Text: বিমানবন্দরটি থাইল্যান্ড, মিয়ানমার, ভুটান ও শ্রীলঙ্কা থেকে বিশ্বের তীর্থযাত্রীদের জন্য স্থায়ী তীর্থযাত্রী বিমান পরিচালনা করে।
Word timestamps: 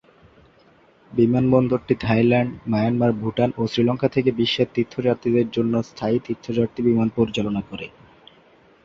বিমানবন্দরটি 1.11 1.95
থাইল্যান্ড, 1.99 2.51
মিয়ানমার, 2.67 3.11
ভুটান 3.13 3.49
ও 3.57 3.61
শ্রীলঙ্কা 3.67 4.07
থেকে 4.07 4.29
বিশ্বের 4.31 4.67
তীর্থযাত্রীদের 4.73 5.47
জন্য 5.51 5.73
স্থায়ী 5.83 6.17
তীর্থযাত্রী 6.25 6.81
বিমান 6.83 7.07
পরিচালনা 7.17 7.61
করে। 7.69 7.87